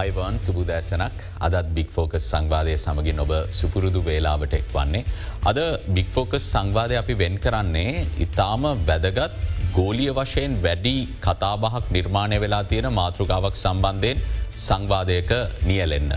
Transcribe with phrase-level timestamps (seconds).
[0.00, 5.04] Ivan සුබුදෑසනක් අදත් බික් focus සංවාදය සමගින් ඔබ සුපුරුදු වේලාවට එක් වන්නේ.
[5.50, 5.58] අද
[5.96, 9.38] බික් ෆෝකස් සංවාදය අපි වෙන් කරන්නේ ඉතාම වැදගත්
[9.78, 14.22] ගෝලිය වශයෙන් වැඩි කතාබහක් නිර්මාණය වෙලා තියෙන මාතෘකාවක් සම්බන්ධයෙන්
[14.66, 15.32] සංවාදයක
[15.68, 16.12] නියලෙන්න.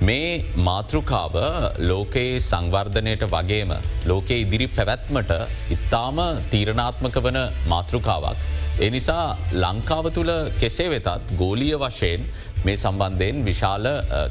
[0.00, 0.28] මේ
[0.68, 1.34] මාතෘකාව
[1.90, 3.72] ලෝකයේ සංවර්ධනයට වගේම
[4.10, 5.32] ලෝකයේ ඉදිරි පැවැත්මට
[5.76, 6.18] ඉතාම
[6.52, 7.38] තීරණාත්මක වන
[7.72, 8.40] මාතෘකාවක්.
[8.80, 9.24] එනිසා
[9.54, 11.08] ලංකාව තුළ කෙසේ වෙතත්
[11.38, 12.22] ගෝලිය වශයෙන්
[12.64, 13.86] මේ සම්බන්ධයෙන් විශාල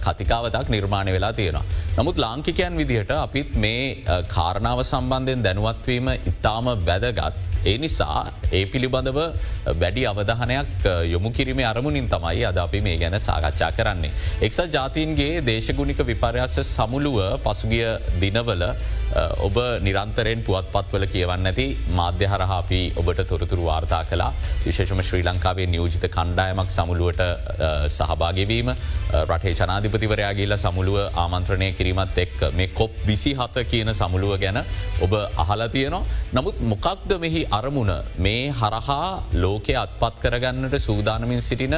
[0.05, 1.65] කතිකාවතක් නිර්මාණය වෙලා තියෙනවා.
[1.97, 4.03] නමුත් ලාංකිකයන් විදිහට අපිත් මේ
[4.35, 7.35] කාරණාව සම්බන්ධයෙන් දැනුවත්වීම ඉතාම වැදගත්.
[7.65, 9.19] ඒ නිසා ඒ පිළිබඳව
[9.75, 14.11] වැඩි අවධහනයක් යොමු කිරීම අරමුණින් තමයි අද අපි මේ ගැන සාකච්ඡා කරන්නේ.
[14.41, 17.85] එක්සත් ජාතීන්ගේ දේශගුණික විපර්යාස සමුළුව පසුගිය
[18.21, 18.63] දිනවල
[19.39, 24.31] ඔබ නිරන්තරයෙන් පුවත්පත්වල කියවන්න ඇති මාධ්‍ය හරහාපි ඔබට තොරතුරු වාර්තා කලා
[24.65, 27.23] විශේෂම ශ්‍රී ලංකාවේ නියෝජිත කණ්ඩායමක් සමුළුවට
[27.89, 28.73] සහභාගවීම
[29.25, 34.59] රටේ ජනාධිපතිවරයාගේල සමුළුව ආමන්ත්‍රණය කිරීමත් එක් මේ කොප් විසි හත කියන සමුළුව ගැන
[35.01, 36.03] ඔබ අහලා තියනවා.
[36.33, 41.75] නමුත් මොකක්ද මෙහි අරමුණ මේ හරහා ලෝකය අත්පත් කරගන්නට සූදානමින් සිටින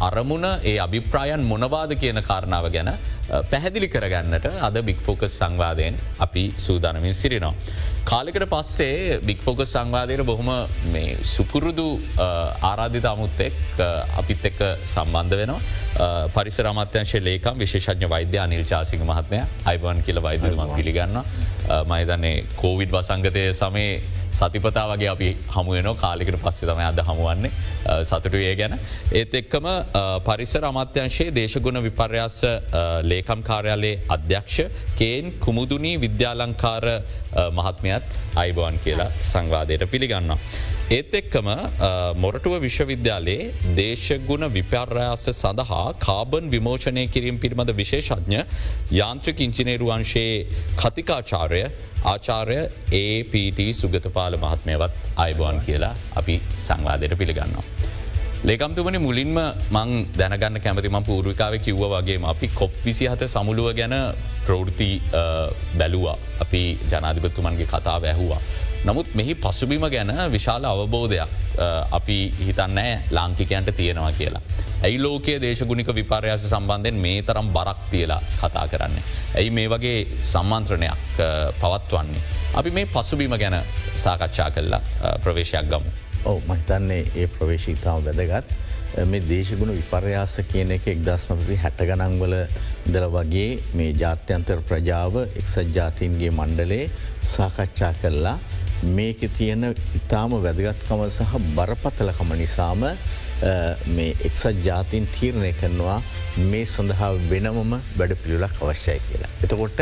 [0.00, 2.90] අරමුණ ඒ අභිප්‍රායන් මොනවාද කියන කාරණාව ගැන
[3.50, 7.54] පැහැදිලි කරගන්නට අද බික්‍ෆෝකස් සංවාදයෙන් අපි සූදානමින් සිරිනවා.
[8.04, 10.50] කාලෙකට පස්සේ බික්‍ෆෝකස් සංවාදයට බොහොම
[10.92, 11.88] මේ සුපුරුදු
[12.62, 13.56] ආරාධිත අමුත්තෙක්
[14.16, 15.60] අපිත් එක්ක සම්බන්ධ වෙනවා.
[16.28, 21.18] පරිසරමත්‍යංශය ලේකම් විශේෂඥ වෛද්‍ය අනිල් චාසික මහත්මය අයිබන් කියල වෛදම පිළිගන්න
[21.86, 23.90] මයිදන්නේ කෝවිඩ් වසංගතය සමේ
[24.38, 27.50] සතිපතා වගේ අපි හමුවන කාලිකට පස්සෙ තම අද හමුවන්නේ
[28.04, 28.78] සතුටු ඒ ගැන.
[29.12, 29.66] ඒත් එක්කම
[30.28, 32.38] පරිසර අමාත්‍යංශයේ දේශගුණ විපර්යාස
[33.10, 34.56] ලේකම් කාර්යාලයේ අධ්‍යක්ෂ
[35.00, 36.86] කේන් කුමුදුනී විද්‍යාලංකාර
[37.58, 40.38] මහත්මයත් අයිබෝන් කියලා සංවාදයට පිළිගන්නවා.
[40.88, 41.48] ඒත් එක්කම
[42.16, 43.46] මොරටුව විශ්වවිද්‍යාලයේ
[43.78, 48.38] දේශගුණ විපර්යාස සඳහා කාබන් විමෝචනය කිරීම පිළිබඳ විශේෂඥ
[48.92, 50.36] යාන්ත්‍රික ඉංචිනේරුවන්ශයේ
[50.76, 51.62] කතිකාචාරය
[52.04, 52.58] ආචාරය
[52.94, 57.66] APT සුගතපාල මහත්මයවත් අයිබෝන් කියලා අපි සංවාදයට පිළිගන්නවා.
[58.44, 59.34] ලේකම්තුමනි මුලින්ම
[59.72, 63.96] මං දැනගන්න කැමති ම පූර්විකාව කිව්ව වගේ අපි කොප් විසි හත සමුළුව ගැන
[64.46, 64.90] ප්‍රෘති
[65.74, 68.40] බැලුවා අපි ජනාධිපත්තුමන්ගේ කතාව ඇහුවා.
[68.84, 71.28] නමුත් මෙහි පසුබිම ගැන විශාල අවබෝධයක්
[71.90, 74.42] අපි හිතන්නෑ ලාංකිකයන්ට තියෙනවා කියලා.
[74.82, 78.98] ඇයි ලෝකයේ දේශගුණික විපර්යාස සම්බන්ධයෙන් මේ තරම් බරක් තියලා කතා කරන්න.
[79.34, 81.22] ඇයි මේ වගේ සම්මන්ත්‍රණයක්
[81.60, 82.22] පවත්වන්නේ.
[82.54, 83.60] අපි මේ පසුබිම ගැන
[83.96, 84.82] සාකච්ඡා කරලා
[85.18, 85.90] ප්‍රවේශයක් ගමු.
[86.24, 88.54] ඔව මහිතන්නේ ඒ ප්‍රවේශීතාව වැදගත්.
[89.04, 92.36] මේ දේශගුණ විපර්යාස කියන එක එක්දස් නවසි හැට ගනංවල
[92.86, 96.84] දල වගේ මේ ජාත්‍යන්තර ප්‍රජාව එක්සත් ජාතීන්ගේ මණ්ඩලේ
[97.24, 98.38] සාකච්ඡා කරලා
[98.82, 102.84] මේක තියෙන ඉතාම වැදගත්කම සහ බරපතලකම නිසාම
[103.88, 106.00] මේ එක්සත් ජාතින් තීරණය කරනවා
[106.44, 109.30] මේ සඳහා වෙනමම වැඩ පිළිලක් අවශ්‍යයි කියලා.
[109.42, 109.80] එතකොට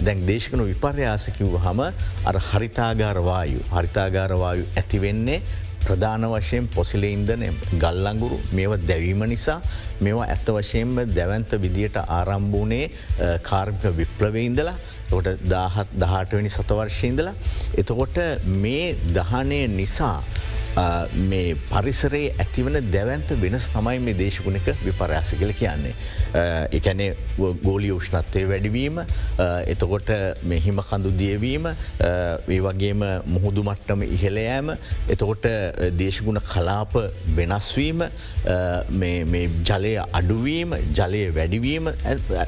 [0.00, 1.80] දැන් දේශකන විපර්යාසකිව් හම
[2.24, 5.42] අර හරිතාගාරවායු හරිතාගාරවායු ඇතිවෙන්නේ
[5.80, 9.60] ප්‍රධාන වශයෙන් පොසිල ඉන්දන ගල්ලංගුරු මේව දැවීම නිසා
[10.00, 12.90] මේවා ඇත්ත වශයෙන්ම දැවන්ත විදියට ආරම්භූනේ
[13.42, 14.76] කාර්මික විප්ලවඉඉදලා
[15.10, 17.34] තොට දාහත් දහටවැනි සතවර්ශයඉදලා
[17.76, 18.18] එතකොට
[18.56, 20.16] මේ දහනය නිසා
[20.76, 25.94] මේ පරිසරයේ ඇතිවන දැවන්ත වෙනස් තමයි මේ දේශගුණක විපරයාස කල කියන්නේ.
[26.72, 27.16] එකැනේ
[27.64, 29.00] ගෝලි උෂ්ණත්වය වැඩිවීම
[29.66, 30.10] එතකොට
[30.44, 34.70] මෙහිම කඳු දියවීම ඒ වගේම මුහුදු මට්ටම ඉහළයෑම
[35.08, 35.48] එතකොට
[35.98, 36.94] දේශගුණ කලාප
[37.36, 38.04] වෙනස්වීම
[39.70, 41.90] ජලය අඩුවීම ජලය වැඩිවීම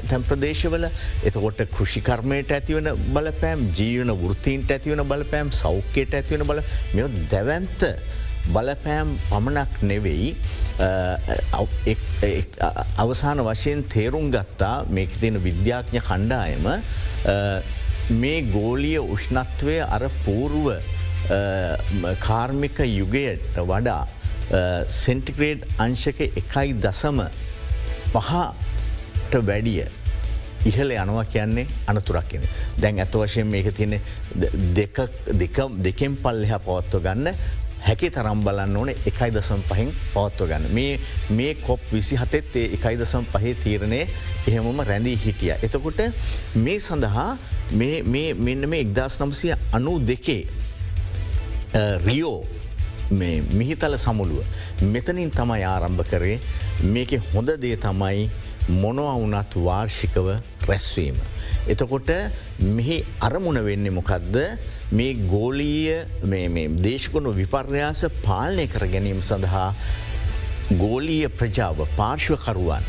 [0.07, 0.87] තැම් ප්‍රදේශවල
[1.23, 6.63] එතකොට කෘෂිකර්මයට ඇතිවන බලපෑම් ජීවන වෘතීන්ට ඇතිවන බලපෑම් සෞඛ්‍යයට ඇතිවන බල
[6.93, 7.89] මෙ දැවන්ත
[8.51, 10.35] බලපෑම් පමණක් නෙවෙයි
[12.97, 16.67] අවසාන වශයෙන් තේරුම් ගත්තා මේක තියෙන විද්‍යාඥ කණ්ඩායම
[18.19, 20.67] මේ ගෝලිය උෂ්ණත්වය අර පූරුව
[22.19, 24.03] කාර්මික යුගයට වඩා
[24.91, 27.25] සෙන්ටිග්‍රේඩ් අංශක එකයි දසම
[28.13, 29.85] පහට වැඩිය
[30.65, 32.43] ඉහල යනවා කියන්නේ අනතුරක් කියෙන.
[32.81, 33.99] දැන් ඇත වශයෙන් මේක තියෙන
[35.83, 37.35] දෙකෙන් පල්ලෙහ පවත්ව ගන්න
[37.87, 40.65] හැකි තරම් බලන්න ඕන එකයි දසම් පහින් පවත්ව ගන්න.
[40.77, 40.99] මේ
[41.29, 44.01] මේ කොප් විසි හතෙත් ඒ එකයි දසම් පහේ තීරණය
[44.47, 45.53] එහෙමම රැඳී හිටිය.
[45.65, 46.01] එතකොට
[46.55, 47.29] මේ සඳහා
[47.73, 50.41] මෙන්න මේ එක්දස් නම්සිය අනු දෙකේ
[52.05, 52.45] රියෝ
[53.59, 54.45] මිහිතල සමුළුව.
[54.93, 56.39] මෙතනින් තමයි ආරම්භ කරේ
[56.95, 58.29] මේක හොඳ දේ තමයි
[58.67, 60.27] මොනොවුනත් වාර්ෂිකව
[60.67, 61.17] රැස්වීම.
[61.67, 62.09] එතකොට
[62.59, 64.37] මෙහි අරමුණ වෙන්න මොකක්ද
[64.91, 65.95] මේ ගෝලීය
[66.81, 69.69] දේශකුණු විපර්යාස පාලනය කර ගැනීම සඳහා
[70.73, 72.85] ගෝලීය ප්‍රජාව පාර්ශ්වකරුවන්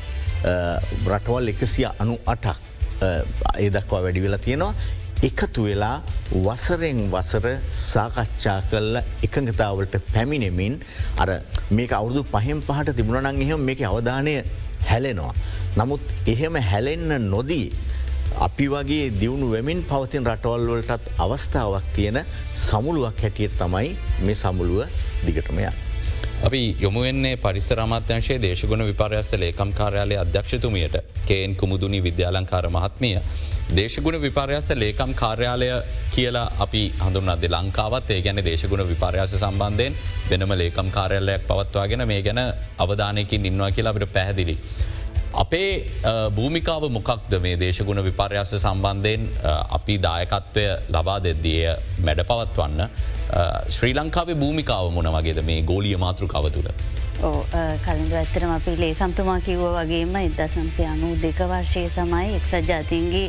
[1.06, 2.60] රටවල් එකසිය අනු අටක්
[3.02, 4.74] ඒ දක්වා වැඩි වෙලා තියෙනවා
[5.22, 6.02] එකතු වෙලා
[6.46, 7.46] වසරෙන් වසර
[7.82, 10.74] සාකච්ඡා කල්ල එකඟතාවලට පැමිණෙමින්
[11.18, 11.30] අර
[11.70, 14.34] මේක අවුදු පහෙන් පහට තිබුණනං එහෙම මේක අවධානය
[14.84, 15.34] හැලෙනවා.
[15.76, 17.66] නමුත් එහෙම හැලෙන්න නොදී
[18.38, 22.20] අපි වගේ දියුණු වෙමින් පවතින් රටවල්වලටත් අවස්ථාවක් තියෙන
[22.56, 24.86] සමුළුවක් හැටියට තමයි මේ සමුළුව
[25.26, 25.66] දිගටමය.
[26.42, 33.18] අපි යොමුවෙන්නේ පරිසරමාත්‍යංශයේ දේශගුණ විපර්යස්ස ලේකම් කාර්යාලය අධ්‍යක්ෂතුමියට කේන් කුමුදුනි විද්‍යාලංකාර මහත්මිය.
[33.70, 35.68] දේශගුණ විපර්යාස ලේකම් කාර්යාලය
[36.10, 39.94] කියලා අපි හඳුන් අද ලංකාවත් ඒ ගැන දේශගුණ විපර්යාස සම්බන්ධයෙන්
[40.30, 42.40] වෙනම ලේකම් කාර්යාලයක් පවත්වාගෙන මේ ගැන
[42.78, 44.58] අවධානයකින් ඉන්නවා කියලා අපට පැහැදිලි.
[45.34, 45.70] අපේ
[46.36, 49.22] භූමිකාව මොකක්ද මේ දේශගුණ විපර්යාස සම්බන්ධයෙන්
[49.78, 51.62] අපි දායකත්වය ලබා දෙද්දිය
[52.06, 52.82] මැඩ පවත්වන්න
[53.76, 56.70] ශ්‍රී ලංකාවේ භූමිකාව මොන වගේද මේ ගෝලිය මාතෘකාව තුළ.
[57.84, 63.28] කලින්ද ඇත්තරම අපි ලේකම්තුමා කිව්ව වගේම ඉදසන්සේ අනු දෙක වර්ශය තමයි එක්සත් ජාතින්ගේ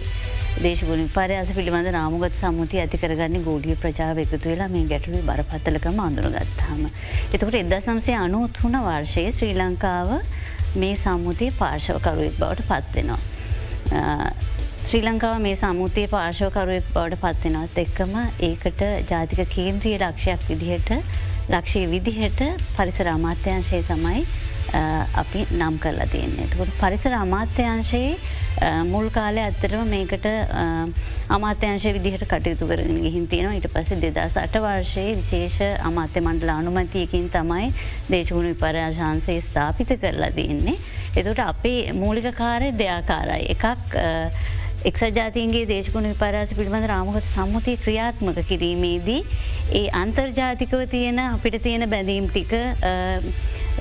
[0.63, 6.83] දේශගුණ පරයාස පිළිබඳ නාමුගත් සම්මුති ඇතිකරගන්න ගෝඩිය ප්‍රජාව එකතු වෙලා මේ ගැටලු බරපත්තලකම අඳුරගත්තාම.
[7.33, 10.11] එතකට එදසම්සේ අනුත් වුණ වර්ෂයේ ශ්‍රී ලංකාව
[10.75, 13.19] මේ සම්මුතිය පාර්ශවකරුවෙක් බවට පත්වෙනවා.
[14.79, 18.17] ශ්‍රී ලංකාව මේ සමුතිය පාර්ශවකරුවෙක් බවට පත්වෙනවත් එක්කම
[18.49, 18.81] ඒකට
[19.11, 20.91] ජාතික කේන්ද්‍රිය ලක්ෂයක් විදිහට
[21.49, 22.41] ලක්ෂය විදිහට
[22.75, 24.25] පරිසර අමාත්‍යංශය තමයි
[25.15, 26.47] අපි නම් කරලා තියන්නේ.
[26.47, 28.17] තකොට පරිසර අමාත්‍යංශයේ
[28.85, 30.27] මුල් කාලය ඇත්තරම මේකට
[31.29, 37.29] අමාත්‍යංශය විදිහට කටයුතු කරගෙන ගිහින් තියෙනවා ඉට පස දෙදස් අට වර්ෂයේ විශේෂ අමාත්‍ය මණ්ඩල අනුමතියකින්
[37.29, 37.71] තමයි
[38.09, 40.77] දේශගුණ විපරයාශාන්සේ ස්ථාපිත කරලා තියන්නේ.
[41.15, 43.49] එතුට අපේ මූලික කාරය දෙයාකාරයි.
[43.49, 43.65] එකක්
[44.85, 49.21] එක්සත් ජාතින්ගේ දේශකුණ විපරාස පිළිබඳ රාමගත සම්මුතිය ක්‍රියාත්මක කිරීමේදී
[49.73, 52.53] ඒ අන්තර්ජාතිකව තියෙන අපිට තියෙන බැඳීම් ටික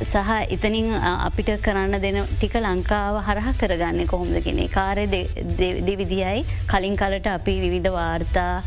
[0.02, 5.05] සහ එතනින් අපිට කරන්න දෙන ටික ලංකාව හරහ කරගන්න කොහොමද කෙනෙ කාරය
[5.88, 8.62] දෙවිදියි කලින් කලට අපි විවිධ වාර්තා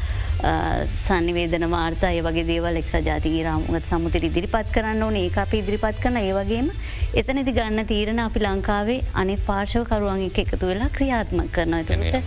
[1.04, 5.16] සනිවේදන වාර්තා ඒ වගේ දේවල් එක් ජාතිගේ රාමුගත් සමුතිර ඉදිරිපත් කරන්න ඕන.
[5.16, 6.72] ඒ අප ඉදිරිපත් කරන ඒවගේම
[7.14, 11.78] එතනති ගන්න තීරණ අපි ලංකාවේ අනිත් පාර්ශවකරුවන් එක එකතු වෙලා ක්‍රියාත්ම කරන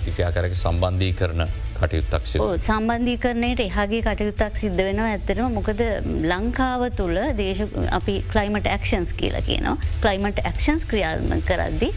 [0.04, 1.48] කිසියාකරක සම්බන්ධී කරන
[1.80, 2.24] කටයුත්තක්
[2.66, 5.80] සම්බන්ධී කරනයට එහගේ කටයුත්තක් සිද්ධ වෙනවා ඇත්තරම මොකද
[6.32, 7.62] ලංකාව තුළ දේශ
[7.98, 9.76] අපි කලයිමට ඇක්ෂන්ස් කියලා කියනවා.
[10.04, 11.90] කලයිමට ඇක්ෂන්ස් ක්‍රියාත්ම කරද්දි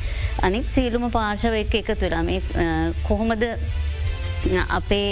[0.47, 2.41] අනිත් සීලුම පාර්ශව එක එකතු වෙලා මේ
[3.07, 3.43] කොහොමද
[4.77, 5.09] අපේ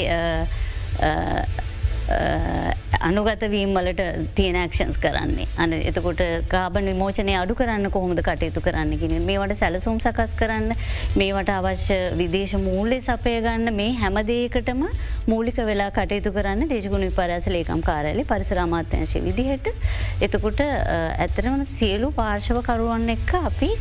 [3.02, 4.04] අනුගතවීම් වලට
[4.36, 5.48] තියෙනක්ෂන්ස් කරන්නේ.
[5.58, 10.76] අන එතකොට කාබන් විමෝචනය අඩු කරන්න කොහොමද කටයුතු කරන්න ගෙන මේවට සැලසුම් සකස් කරන්න
[11.16, 14.84] මේවට අවශ්‍ය විදේශ මූල්ලෙ සපය ගන්න මේ හැමදේකටම
[15.28, 19.74] මූලික වෙලා කටයුතු කරන්න දේශගුණ විපරස ලේකම් කාරලි පරිසරාමාත්‍යංශය විදිහට.
[20.22, 23.72] එතකොට ඇතරම සියලු පාර්ශවකරුවන් එක්ක අපි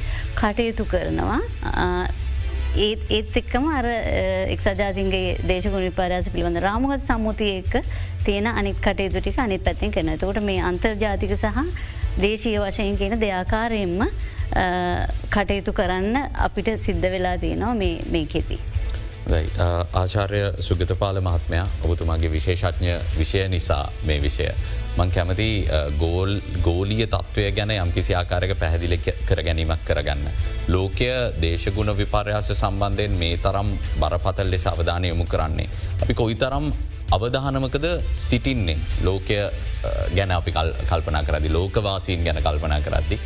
[0.40, 1.40] කටයුතු කරනවා.
[2.76, 7.74] ඒත් ඒත් එක්කම අර එක් සජාතින්ගේ දේශගුණ පරස පිළිබඳ රාමගත් සම්මුතිය එක්ක
[8.24, 11.58] තියෙන අනිත් කටයුතු ටික අනිත් පැත්තිෙන් කෙන තකොට මේ අන්තර්ජාතික සහ
[12.18, 14.06] දේශීය වශයෙන් කියන දෙයාකාරයෙන්ම
[15.30, 18.58] කටයුතු කරන්න අපිට සිද්ධ වෙලා තියෙනවා මේ කෙති.
[19.28, 24.46] Uh, ආචාර්ය සුගතපාල මහත්මයා ඔබතුමාගේ විශේෂඥ විෂය නිසා මේ විෂය.
[24.96, 30.24] මං කැමති uh, ගෝල් ගෝලිය තත්ත්වය ගැන යම්කිසි ආකාරක පැහැදිලි කර ගැනීමක් කරගන්න.
[30.68, 31.10] ලෝකය
[31.42, 35.68] දේශගුණ විපර්යාස සම්බන්ධයෙන් මේ තරම් බරපතල් ලෙස අවධානය යොමු කරන්නේ.
[36.02, 36.72] අපි කොයි තරම්
[37.12, 39.52] අවධානමකද සිටින්නේ ලෝකය uh,
[40.16, 40.52] ගැන අපි
[40.88, 43.20] කල්පනා කරදි ලෝකවාසීන් ගැන කල්පනා කරද්දි.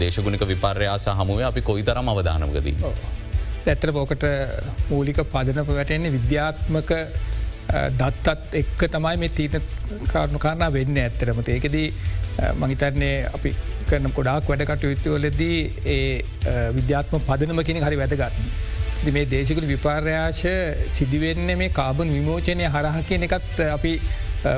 [0.00, 2.76] දේශගුණික විපර්යාස හමුවේ අපි කොයි තරම් අවධානමකදී.
[3.68, 4.26] ඇත්තර පෝකට
[4.90, 6.92] මූලික පදනප වැටෙන්නේ විද්‍යාත්මක
[8.00, 9.62] දත්තත් එක්ක තමයි මේ තීන
[10.12, 11.88] කාරණු කාරණා වෙන්න ඇත්තරමත ඒකදී
[12.60, 13.52] මහිතන්නේ අපි
[13.88, 15.58] කරන කොඩාක් වැඩකට යුත්තවලදී
[15.94, 18.32] ඒ විද්‍යාත්ම පදනම කියෙන හරි වැදගන්න.
[19.06, 20.44] මේ දේශකුල විපාර්යාශ
[20.90, 23.92] සිදිවෙන්න මේ කාබන් විමෝචනය හරහ කියන එකත් අපි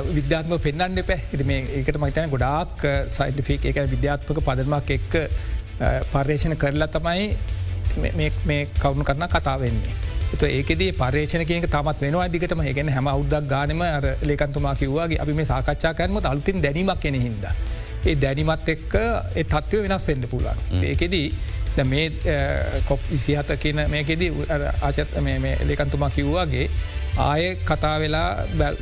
[0.09, 2.85] විද්‍යාත්ම පෙන්න්න පැ මේ ඒකට මහිතන ගොඩාක්
[3.15, 5.13] සයින්ටිෆික් එක විද්‍යාත්මක පදමක් එක්ක
[6.13, 7.25] පර්යේෂණ කරලා තමයි
[7.97, 9.95] මේ කවුණු කරන කතාවෙන්නේ.
[10.49, 13.83] ඒකෙදී පර්ේෂණකයක තමත් වෙනවා දිගටම ගැන හැම අවුද්දක් ගානම
[14.23, 17.45] ලේකන්තුමා කිව්වාගේ අපි මේ සාකච්ඡා කරනම අලුතින් දැනීමක් කෙන හිද.
[18.05, 18.93] ඒ දැනිමත් එක්ක
[19.35, 20.83] ඒ තත්ත්ව වෙනස් වෙන්න පුළුවන්.
[20.83, 21.27] ඒකෙදී
[21.85, 22.11] මේ
[22.87, 24.31] කොප් විසිහත කියන මේකෙදී
[24.81, 25.19] ආචත්
[25.65, 26.69] ලේකන්තුමා කිව්වාගේ
[27.17, 28.29] ආය කතා වෙලා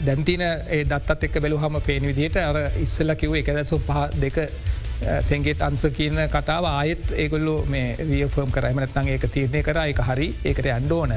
[0.05, 4.37] දැන්තින ඒ දත්තත් එක් බැලු හම පේන විදිහට අර ඉස්සල්ල කිව් එක දැසු පහ දෙක
[5.01, 10.69] සැගේත් අන්ස කියන කතාව ආයෙත් ඒගොල්ලු මේ රියෆර්ම් කරයිමනත්නගේ එක තීරණය කර එක හරි ඒකට
[10.77, 11.13] අන්ඩෝන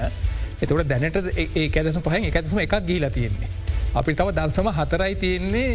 [0.61, 3.51] එතකට දැනට ඒ ඇදසු පහ එකත්ම එකක් ගීලා තියෙන්නේ.
[3.95, 5.71] අපි තව දවසම හතරයි තියන්නේ.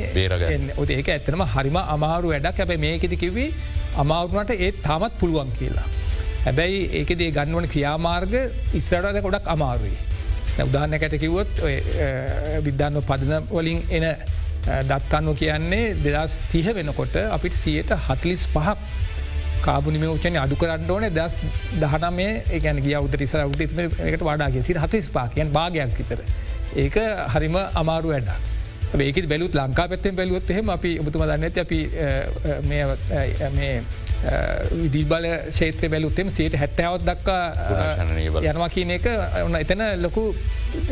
[0.77, 3.49] ඔ ඒක ඇත්තනම හරිම අමාරු වැඩක් ඇබැ මේකෙති කිවී
[4.03, 5.87] අමාරුණට ඒත් තාමත් පුළුවන් කියලා.
[6.45, 8.33] හැබැයි ඒකදේ ගන්නවන ක්‍රියාමාර්ග
[8.79, 9.97] ඉස්සරද ගොඩක් අමාරුයි.
[10.63, 11.51] උදාහන්නකට කිවොත්
[12.65, 14.05] විද්ධාන්ව පදන වලින් එන
[14.65, 18.77] දත්තන්න කියන්නේ දෙදස් තිහ වෙනකොට අපිට සියයට හතලිස් පහක්
[19.61, 21.37] කාබුනිම ෝචන අඩු කරන්න ඕන දස්
[21.81, 26.19] දහනමේ ඒගැන ගිය උද ඉසර උද එකට වඩාගේ සිට හතිස් පාකයන් භාගයක් විතර.
[26.75, 26.97] ඒක
[27.33, 28.53] හරිම අමාරු වැඩක්.
[28.99, 31.79] ඒක බැලුත් ලංකා පැත්තෙන් බැලුවොත් එහෙම අපි ඔබතුම දන්න ඇති අපි
[34.83, 37.43] විදිල්බල ශේත්‍ර බැලුත්තෙම සයට හැට්ටාවත් දක්කා
[38.43, 39.09] යනවා කියන එක
[39.43, 40.25] ඔන්න එතන ලොකු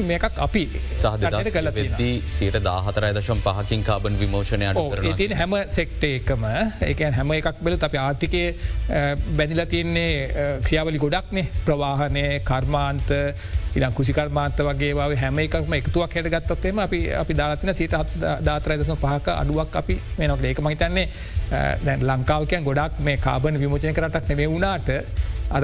[0.10, 0.64] මේකක් අපි
[0.98, 4.70] සහදට කල වෙද්දී සයට දාහතර දශම් පහකින් කාබන් විමෝෂණය
[5.14, 6.46] ඉතින් හැම සෙක්ට එකම
[6.92, 8.44] එක හැම එකක් බෙලත් අප ආර්ථිකය
[9.38, 11.48] බැඳිල තියන්නේ ක්‍රියාවලි ගොඩක්නේ.
[11.66, 13.10] ප්‍රවාහනය කර්මාන්ත
[13.76, 17.96] ඉඩම් කුසිකර්මාන්ත වගේ හැම එකක්ම එකතුවක් හැට ගත්තොත්තේම අපි අපි දාලතින සීට
[18.42, 21.08] දාතරයිදසම පහක අඩුවක් අපි මේනොක් ඒක මහිතන්නේ
[21.84, 24.90] දැන් ලංකාවකයන් ගොඩක් මේ කාබන විමෝචන කරටක් නෙවේ වුණාට
[25.52, 25.64] අර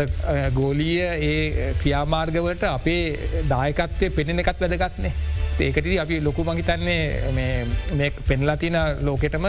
[0.54, 3.04] ගෝලිය ඒ ක්‍රියාමාර්ගවලට අපේ
[3.50, 5.14] දායකත්වය පෙනෙන එකත් වැදගත්නේ
[5.62, 9.48] ඒකටදී අපි ලොකු මහිතන්නේ පෙන්ලා තින ලෝකෙටම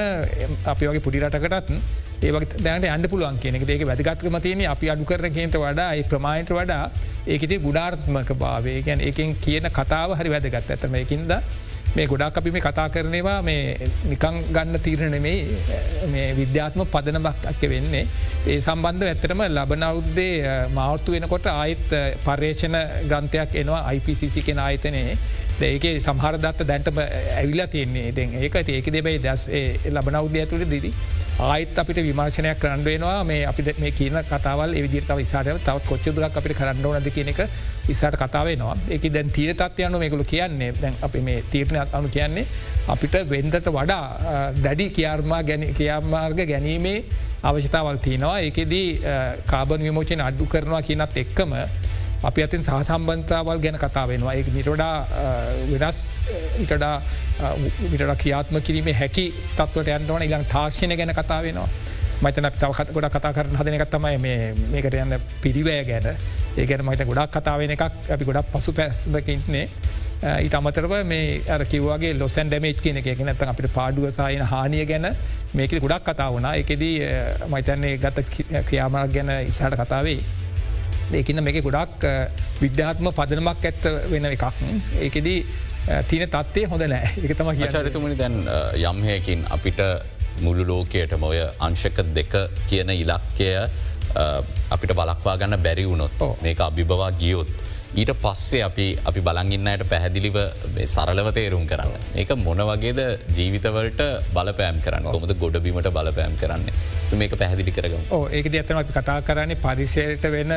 [0.67, 1.75] අපි වගේ පුඩිරටකටත්
[2.23, 3.65] ඒවගේ දැනට අන්ඩ පුළුවන් කියන එක.
[3.69, 6.85] ඒක වැදගත්කම තියන අපි අඩු කරන කියනට වඩා ඒ ප්‍රමාණයට වඩා
[7.27, 10.71] ඒකති ගුඩාර්ත්මක භාවය ගැන් එකින් කියන කතාව හරි වැදගත්.
[10.71, 11.33] ඇතම එකින්ද
[11.97, 15.39] මේ ගොඩක් අපි මේ කතා කරනවා මේ නිකං ගන්න තීරණමේ
[16.12, 18.05] මේ විද්‍යාත්ම පදනමක් අක්ක වෙන්නේ.
[18.47, 20.35] ඒ සම්බන්ධ ඇත්තටම ලබනෞද්දේ
[20.77, 21.89] මවත්තු වෙනකොට ආයිත්
[22.27, 22.77] පර්යේෂණ
[23.11, 25.17] ග්‍රන්ථයක් එනවා IPCC කෙන ආයතනයේ.
[25.62, 28.12] ඒක සහරදත්ත දැන්ටම ඇවිල්ලා තියන්නේ.
[28.12, 29.47] දෙ ඒක ඒක දෙබයි දස්
[29.97, 30.93] ලබනෞද්‍ය ඇතුළ දිදී.
[31.40, 33.25] ආයිත් අපිට විමර්ශනයක් කරන්න වෙනවා.
[33.25, 37.40] මේ අපි මේ කියන කතාවල් එවිදිරතාව ඉසාට තවත් කොච්චදුරක් අපිට කරන්න ඕනද කියන එක
[37.88, 40.73] ඉස්සට කතාවනවා ඒක දැන් තීර තත්වයනු මේකළු කියන්නේ.
[40.83, 42.47] දැන් අපි මේ තීරණයක් අනු කියන්නේ
[42.88, 47.05] අපිට වෙන්දට වඩා දැඩි කියාර්මා ගැන කියාමාර්ග ගැනීමේ
[47.43, 48.38] අවශ්‍යතාවල් තියනවා.
[48.47, 49.00] ඒකෙදී
[49.52, 51.55] කාබන් විමෝචයෙන් අඩ්ඩු කරනවා කියනත් එක්කම
[52.23, 54.35] අපි අතින් සහසම්බන්ධාවල් ගැන කතා වෙනවා.
[54.35, 54.95] ඒ නිටඩා
[55.73, 55.99] වෙනස්
[56.62, 56.97] ඉටඩා
[57.93, 59.25] විට කියාත්ම කිරීමේ හැකි
[59.57, 61.69] තත්වට යන්නවන ඉලං තාක්ෂණය ගැන කතා වෙනවා.
[62.23, 64.19] මතන තව ගොඩ කතා කරන හදන එකත්තමයි
[64.73, 66.09] මේකට යන්න පිරිවෑ ගැන.
[66.57, 67.85] ඒකට මත ගොඩක් කතාවෙන එකක්.
[68.17, 69.65] අපි ගොඩක් පසු පැස්මකින්නේ
[70.45, 73.09] ඊට අමතරව මේ අර කිවගේ ලොසන් ඩමේට් කියන එක.
[73.25, 75.09] නැත අපිට පාඩුව සායන හානිය ගැන
[75.55, 76.53] මේක ගොඩක් කතා වුණා.
[76.61, 76.95] එකදී
[77.49, 78.27] මයිතන්නේ ගත
[78.69, 80.21] ක්‍රියාමක් ගැන ඉසාට කතාවේ
[81.19, 82.07] ඒකන්න මේක ගොඩක්
[82.62, 84.45] විද්‍යාත්ම පදනමක් ඇත්ත වෙන එකක්.
[85.05, 85.38] ඒකෙදී
[86.09, 87.11] තින තත්වේ හොඳ නෑ.
[87.25, 88.37] එක තම චරිතුමනි දැන්
[88.90, 89.81] යම්හයකින් අපිට
[90.45, 92.37] මුළු ලෝකයටම ඔය අංශක දෙක
[92.69, 93.49] කියන ඉලක්කය
[94.75, 97.50] අපිට බලක්වා ගන්න බැරි වුණොත් මේක අභිබවා ගියොත්.
[97.92, 100.37] ඊට පස්සේ අපි අපි බලගන්නයට පැහැදිලිව
[100.87, 101.94] සරලව තේරුම් කරන්න.
[102.14, 106.70] ඒක මොන වගේද ජීවිතවලට බලපෑම් කරන්න කොමද ගොඩබීමට බලපෑම් කරන්න.
[107.14, 110.54] මේක පැහැදිලි කරගම ඒක ඇතන අපි කතා කරන්නේ පරිසයට වෙන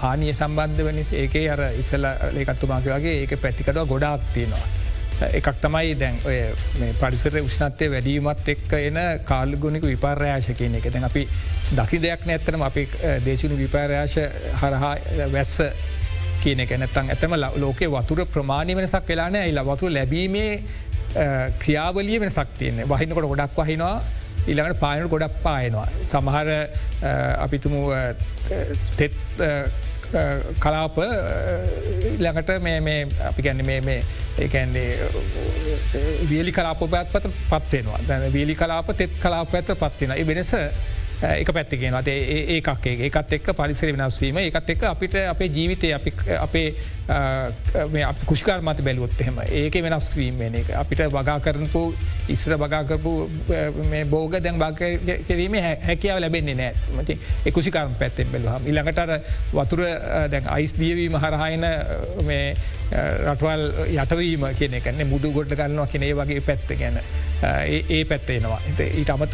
[0.00, 4.66] හානිය සම්බන්ධ වන ඒකේ අර ඉසල ලේකත්තුමාක වගේ ඒක පැතිකටව ගොඩාක් තියෙනවා.
[5.32, 6.38] එකක් තමයි දැන් ඔය
[6.98, 11.26] පරිසර උෂ්නත්වය වැඩීමත් එක්ක එන කාල්ගුණික විපර්යාශ කියන එක දැන් අපි
[11.72, 12.88] දකි දෙයක් නැත්තරම අපි
[13.24, 14.16] දේශනු විපර්යාශ
[14.62, 14.96] හරහා
[15.32, 15.60] වැස්ස
[16.44, 20.50] කියන එක නැත්තන් ඇතම ලෝකේ වතුර ප්‍රමාණය වෙනසක් වෙලාන ඇයිල වතුර ලැබීමේ
[21.62, 23.96] ක්‍රියාවලිය වෙන සක්තියන්නේ වහිනකොට ගොඩක් වහිනවා.
[24.52, 25.88] ඉළඟට පායනට ගොඩක් පායනවා.
[26.12, 26.48] සමහර
[27.44, 27.80] අපිතුමු
[28.98, 29.14] තෙත්
[30.60, 30.98] කලාප
[32.22, 32.98] ළඟට මේ
[33.28, 34.00] අපි ගැන්න මේ
[34.38, 34.90] ඒකැන්නේ
[36.30, 40.54] වියලි කලාප පැත් පත පත්වෙනවා දැන වීලි කලාප තෙත් කලාප ඇත පත්වෙන වෙනස
[41.24, 42.08] එක පැත්තිගෙන ද
[42.58, 46.74] ඒකක් ඒකත් එක් පරිසර වෙනස්වීම එකත් එක් අපිට අපේ ජීවිතය අපේ
[48.26, 50.70] කුෂ්කාර මත බැලුවොත් එහෙම ඒක වෙනස්වීම වෙන එක.
[50.82, 51.82] අපිට වගා කරනපු
[52.28, 53.12] ඉස්ර වගාකරපු
[54.10, 54.78] බෝග දැන් බාක
[55.28, 56.72] කිරීම හැකියාව ලැබෙන්නේ නෑ.
[56.96, 59.10] මති එකුසිකාරම පැත්තෙන් බැලුහම ඉළඟටර
[59.52, 59.84] වතුර
[60.32, 61.64] දැන් අයිස් දියවීම හරහායන
[63.26, 63.62] රටවල්
[63.96, 66.98] යටවීම කියන එකන්නේ මුදු ගොඩ ගන්නවා කෙනේ වගේ පැත්ත ගැන.
[67.44, 69.32] ඒ පැත්තේනවා ඊට අමත